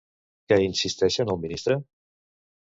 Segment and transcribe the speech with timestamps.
[0.51, 1.79] Què insisteixen al ministre?